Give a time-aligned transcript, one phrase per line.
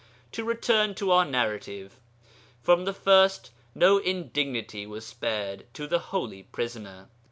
[0.31, 1.99] To return to our narrative.
[2.63, 7.07] From the first no indignity was spared to the holy prisoner.